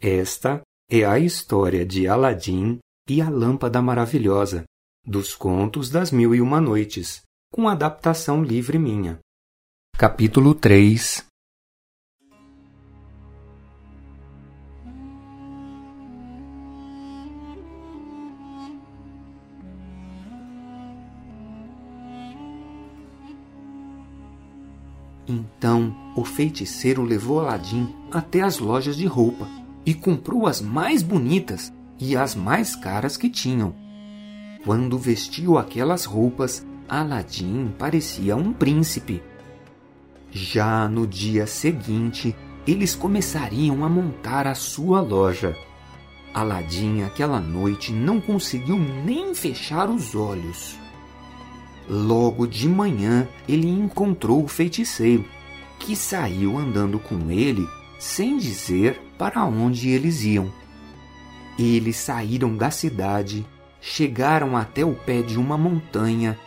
Esta 0.00 0.62
é 0.88 1.04
a 1.04 1.18
história 1.18 1.84
de 1.84 2.06
Aladim 2.06 2.78
e 3.10 3.20
a 3.20 3.28
Lâmpada 3.28 3.82
Maravilhosa, 3.82 4.62
dos 5.04 5.34
Contos 5.34 5.90
das 5.90 6.12
Mil 6.12 6.32
e 6.36 6.40
Uma 6.40 6.60
Noites, 6.60 7.22
com 7.52 7.68
adaptação 7.68 8.40
livre 8.40 8.78
minha. 8.78 9.18
Capítulo 9.96 10.54
3 10.54 11.26
Então 25.26 25.92
o 26.16 26.24
feiticeiro 26.24 27.02
levou 27.02 27.40
Aladim 27.40 27.92
até 28.12 28.42
as 28.42 28.60
lojas 28.60 28.96
de 28.96 29.04
roupa 29.04 29.57
e 29.88 29.94
comprou 29.94 30.46
as 30.46 30.60
mais 30.60 31.02
bonitas 31.02 31.72
e 31.98 32.14
as 32.14 32.34
mais 32.34 32.76
caras 32.76 33.16
que 33.16 33.30
tinham. 33.30 33.74
Quando 34.62 34.98
vestiu 34.98 35.56
aquelas 35.56 36.04
roupas, 36.04 36.62
Aladim 36.86 37.72
parecia 37.78 38.36
um 38.36 38.52
príncipe. 38.52 39.22
Já 40.30 40.86
no 40.86 41.06
dia 41.06 41.46
seguinte, 41.46 42.36
eles 42.66 42.94
começariam 42.94 43.82
a 43.82 43.88
montar 43.88 44.46
a 44.46 44.54
sua 44.54 45.00
loja. 45.00 45.56
Aladim 46.34 47.00
aquela 47.00 47.40
noite 47.40 47.90
não 47.90 48.20
conseguiu 48.20 48.78
nem 48.78 49.34
fechar 49.34 49.88
os 49.88 50.14
olhos. 50.14 50.76
Logo 51.88 52.46
de 52.46 52.68
manhã, 52.68 53.26
ele 53.48 53.70
encontrou 53.70 54.44
o 54.44 54.48
feiticeiro, 54.48 55.24
que 55.78 55.96
saiu 55.96 56.58
andando 56.58 56.98
com 56.98 57.30
ele 57.30 57.66
sem 57.98 58.36
dizer 58.36 59.07
para 59.18 59.44
onde 59.44 59.90
eles 59.90 60.22
iam. 60.22 60.52
Eles 61.58 61.96
saíram 61.96 62.56
da 62.56 62.70
cidade, 62.70 63.44
chegaram 63.80 64.56
até 64.56 64.84
o 64.84 64.94
pé 64.94 65.22
de 65.22 65.36
uma 65.36 65.58
montanha, 65.58 66.38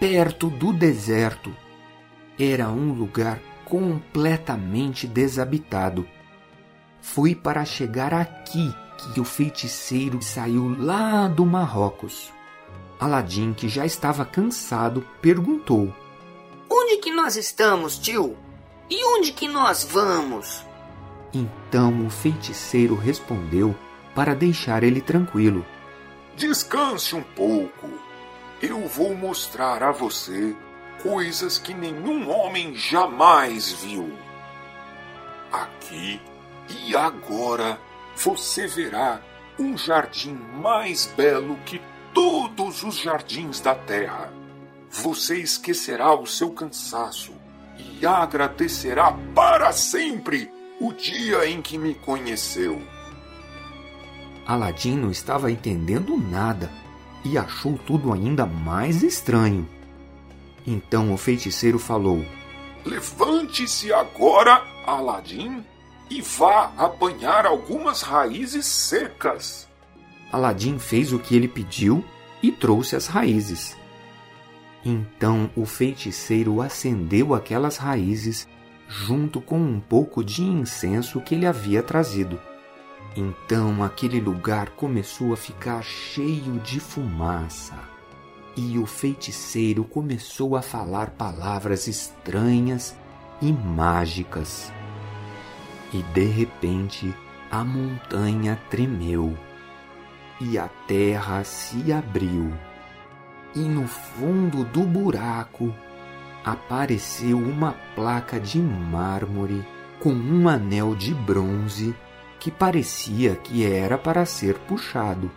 perto 0.00 0.50
do 0.50 0.72
deserto. 0.72 1.54
Era 2.38 2.68
um 2.68 2.92
lugar 2.92 3.40
completamente 3.64 5.06
desabitado. 5.06 6.06
Foi 7.00 7.34
para 7.34 7.64
chegar 7.64 8.12
aqui 8.12 8.74
que 9.14 9.20
o 9.20 9.24
feiticeiro 9.24 10.20
saiu 10.20 10.76
lá 10.78 11.28
do 11.28 11.46
Marrocos. 11.46 12.32
Aladim, 12.98 13.52
que 13.52 13.68
já 13.68 13.86
estava 13.86 14.24
cansado, 14.24 15.06
perguntou: 15.22 15.94
Onde 16.68 16.96
que 16.96 17.12
nós 17.12 17.36
estamos, 17.36 17.98
tio? 17.98 18.36
E 18.90 19.04
onde 19.16 19.32
que 19.32 19.46
nós 19.46 19.84
vamos? 19.84 20.65
Então 21.36 22.06
o 22.06 22.08
feiticeiro 22.08 22.94
respondeu 22.94 23.76
para 24.14 24.34
deixar 24.34 24.82
ele 24.82 25.02
tranquilo. 25.02 25.66
Descanse 26.34 27.14
um 27.14 27.22
pouco. 27.22 27.90
Eu 28.62 28.86
vou 28.88 29.14
mostrar 29.14 29.82
a 29.82 29.92
você 29.92 30.56
coisas 31.02 31.58
que 31.58 31.74
nenhum 31.74 32.30
homem 32.30 32.74
jamais 32.74 33.70
viu. 33.70 34.10
Aqui 35.52 36.20
e 36.68 36.96
agora 36.96 37.78
você 38.16 38.66
verá 38.66 39.20
um 39.58 39.76
jardim 39.76 40.32
mais 40.32 41.04
belo 41.16 41.56
que 41.66 41.82
todos 42.14 42.82
os 42.82 42.96
jardins 42.96 43.60
da 43.60 43.74
terra. 43.74 44.32
Você 44.88 45.36
esquecerá 45.36 46.14
o 46.14 46.26
seu 46.26 46.50
cansaço 46.50 47.34
e 47.78 48.06
agradecerá 48.06 49.12
para 49.34 49.70
sempre 49.72 50.55
o 50.80 50.92
dia 50.92 51.48
em 51.48 51.62
que 51.62 51.78
me 51.78 51.94
conheceu. 51.94 52.80
Aladim 54.46 54.96
não 54.96 55.10
estava 55.10 55.50
entendendo 55.50 56.16
nada 56.16 56.70
e 57.24 57.36
achou 57.36 57.78
tudo 57.78 58.12
ainda 58.12 58.46
mais 58.46 59.02
estranho. 59.02 59.68
Então 60.66 61.12
o 61.12 61.16
feiticeiro 61.16 61.78
falou: 61.78 62.24
Levante-se 62.84 63.92
agora, 63.92 64.62
Aladim, 64.86 65.64
e 66.08 66.22
vá 66.22 66.72
apanhar 66.76 67.46
algumas 67.46 68.02
raízes 68.02 68.66
secas. 68.66 69.66
Aladim 70.30 70.78
fez 70.78 71.12
o 71.12 71.18
que 71.18 71.34
ele 71.34 71.48
pediu 71.48 72.04
e 72.42 72.52
trouxe 72.52 72.94
as 72.94 73.06
raízes. 73.06 73.76
Então 74.84 75.50
o 75.56 75.66
feiticeiro 75.66 76.60
acendeu 76.60 77.34
aquelas 77.34 77.76
raízes 77.76 78.46
junto 78.88 79.40
com 79.40 79.58
um 79.58 79.80
pouco 79.80 80.22
de 80.22 80.42
incenso 80.42 81.20
que 81.20 81.34
ele 81.34 81.46
havia 81.46 81.82
trazido. 81.82 82.40
Então 83.16 83.82
aquele 83.82 84.20
lugar 84.20 84.70
começou 84.70 85.32
a 85.32 85.36
ficar 85.36 85.82
cheio 85.82 86.58
de 86.60 86.78
fumaça. 86.78 87.74
E 88.56 88.78
o 88.78 88.86
feiticeiro 88.86 89.84
começou 89.84 90.56
a 90.56 90.62
falar 90.62 91.10
palavras 91.10 91.86
estranhas 91.86 92.96
e 93.40 93.52
mágicas. 93.52 94.72
E 95.92 96.02
de 96.02 96.24
repente 96.24 97.14
a 97.50 97.64
montanha 97.64 98.60
tremeu 98.70 99.36
e 100.40 100.58
a 100.58 100.68
terra 100.86 101.44
se 101.44 101.92
abriu. 101.92 102.52
E 103.54 103.60
no 103.60 103.86
fundo 103.86 104.64
do 104.64 104.82
buraco 104.82 105.74
apareceu 106.46 107.36
uma 107.36 107.72
placa 107.96 108.38
de 108.38 108.60
mármore 108.60 109.66
com 109.98 110.12
um 110.12 110.48
anel 110.48 110.94
de 110.94 111.12
bronze 111.12 111.92
que 112.38 112.52
parecia 112.52 113.34
que 113.34 113.64
era 113.64 113.98
para 113.98 114.24
ser 114.24 114.54
puxado. 114.60 115.28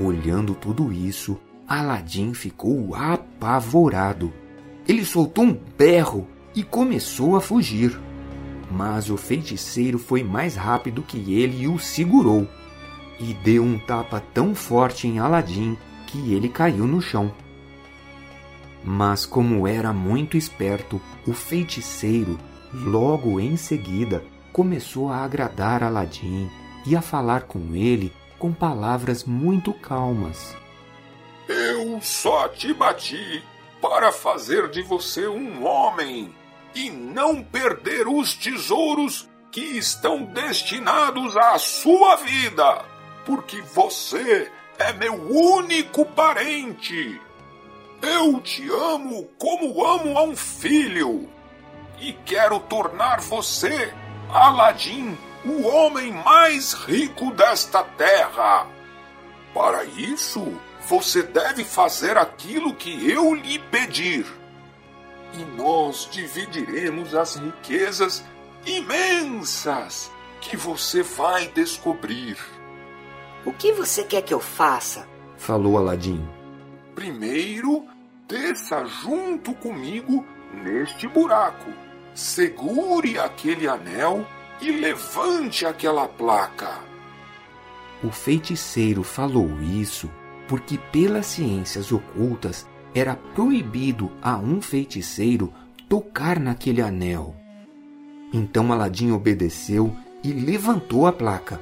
Olhando 0.00 0.56
tudo 0.56 0.92
isso, 0.92 1.38
Aladim 1.68 2.34
ficou 2.34 2.96
apavorado. 2.96 4.32
Ele 4.88 5.04
soltou 5.04 5.44
um 5.44 5.56
berro 5.78 6.26
e 6.52 6.64
começou 6.64 7.36
a 7.36 7.40
fugir. 7.40 7.96
Mas 8.68 9.08
o 9.08 9.16
feiticeiro 9.16 10.00
foi 10.00 10.24
mais 10.24 10.56
rápido 10.56 11.02
que 11.02 11.32
ele 11.32 11.62
e 11.62 11.68
o 11.68 11.78
segurou, 11.78 12.48
e 13.20 13.34
deu 13.34 13.62
um 13.62 13.78
tapa 13.78 14.20
tão 14.34 14.52
forte 14.52 15.06
em 15.06 15.20
Aladim 15.20 15.76
que 16.08 16.34
ele 16.34 16.48
caiu 16.48 16.88
no 16.88 17.00
chão. 17.00 17.32
Mas, 18.84 19.24
como 19.24 19.66
era 19.66 19.92
muito 19.92 20.36
esperto, 20.36 21.00
o 21.26 21.32
feiticeiro, 21.32 22.38
logo 22.72 23.38
em 23.38 23.56
seguida, 23.56 24.24
começou 24.52 25.08
a 25.08 25.18
agradar 25.18 25.82
Aladim 25.82 26.50
e 26.86 26.96
a 26.96 27.02
falar 27.02 27.42
com 27.42 27.74
ele 27.74 28.12
com 28.38 28.52
palavras 28.52 29.24
muito 29.24 29.72
calmas. 29.72 30.56
Eu 31.48 32.00
só 32.00 32.48
te 32.48 32.74
bati 32.74 33.42
para 33.80 34.10
fazer 34.10 34.68
de 34.68 34.82
você 34.82 35.28
um 35.28 35.64
homem 35.64 36.34
e 36.74 36.90
não 36.90 37.42
perder 37.42 38.08
os 38.08 38.34
tesouros 38.34 39.28
que 39.50 39.60
estão 39.60 40.24
destinados 40.24 41.36
à 41.36 41.58
sua 41.58 42.16
vida, 42.16 42.84
porque 43.26 43.60
você 43.60 44.50
é 44.78 44.92
meu 44.92 45.14
único 45.30 46.04
parente. 46.06 47.20
Eu 48.02 48.40
te 48.40 48.68
amo 48.68 49.28
como 49.38 49.84
amo 49.86 50.18
a 50.18 50.24
um 50.24 50.34
filho 50.34 51.30
e 52.00 52.12
quero 52.12 52.58
tornar 52.58 53.20
você, 53.20 53.94
Aladim, 54.28 55.16
o 55.44 55.62
homem 55.68 56.12
mais 56.12 56.72
rico 56.72 57.30
desta 57.30 57.84
terra. 57.84 58.66
Para 59.54 59.84
isso, 59.84 60.52
você 60.86 61.22
deve 61.22 61.64
fazer 61.64 62.18
aquilo 62.18 62.74
que 62.74 63.08
eu 63.08 63.32
lhe 63.34 63.58
pedir. 63.58 64.26
E 65.34 65.44
nós 65.56 66.08
dividiremos 66.10 67.14
as 67.14 67.36
riquezas 67.36 68.24
imensas 68.66 70.10
que 70.40 70.56
você 70.56 71.02
vai 71.02 71.46
descobrir. 71.48 72.36
O 73.44 73.52
que 73.52 73.72
você 73.72 74.02
quer 74.02 74.22
que 74.22 74.34
eu 74.34 74.40
faça? 74.40 75.08
Falou 75.36 75.78
Aladim. 75.78 76.28
Primeiro, 76.94 77.86
desça 78.32 78.82
junto 78.86 79.52
comigo 79.52 80.24
neste 80.64 81.06
buraco. 81.06 81.70
Segure 82.14 83.18
aquele 83.18 83.68
anel 83.68 84.26
e 84.58 84.70
levante 84.70 85.66
aquela 85.66 86.08
placa. 86.08 86.80
O 88.02 88.10
feiticeiro 88.10 89.02
falou 89.02 89.60
isso 89.60 90.10
porque, 90.48 90.78
pelas 90.78 91.26
ciências 91.26 91.92
ocultas, 91.92 92.66
era 92.94 93.14
proibido 93.14 94.10
a 94.22 94.36
um 94.38 94.62
feiticeiro 94.62 95.52
tocar 95.88 96.40
naquele 96.40 96.80
anel. 96.80 97.36
Então 98.32 98.72
Aladim 98.72 99.10
obedeceu 99.10 99.94
e 100.24 100.32
levantou 100.32 101.06
a 101.06 101.12
placa. 101.12 101.60